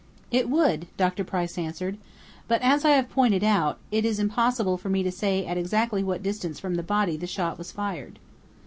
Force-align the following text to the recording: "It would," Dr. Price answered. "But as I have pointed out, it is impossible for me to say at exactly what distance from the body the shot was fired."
"It 0.31 0.49
would," 0.49 0.87
Dr. 0.97 1.23
Price 1.23 1.59
answered. 1.59 1.99
"But 2.47 2.59
as 2.63 2.83
I 2.85 2.89
have 2.95 3.07
pointed 3.07 3.43
out, 3.43 3.77
it 3.91 4.03
is 4.03 4.17
impossible 4.17 4.75
for 4.79 4.89
me 4.89 5.03
to 5.03 5.11
say 5.11 5.45
at 5.45 5.59
exactly 5.59 6.01
what 6.03 6.23
distance 6.23 6.59
from 6.59 6.73
the 6.73 6.81
body 6.81 7.17
the 7.17 7.27
shot 7.27 7.59
was 7.59 7.71
fired." 7.71 8.17